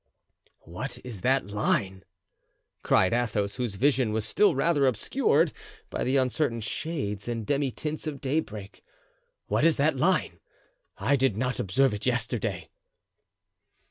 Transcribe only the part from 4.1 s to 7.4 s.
was still rather obscured by the uncertain shades